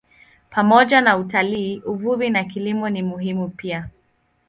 Pamoja 0.49 1.01
na 1.01 1.17
utalii, 1.17 1.81
uvuvi 1.85 2.29
na 2.29 2.43
kilimo 2.43 2.89
ni 2.89 3.03
muhimu 3.03 3.49
pia. 3.49 3.89